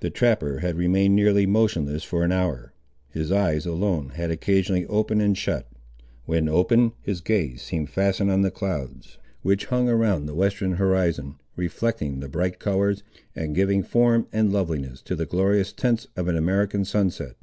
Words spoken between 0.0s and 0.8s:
The trapper had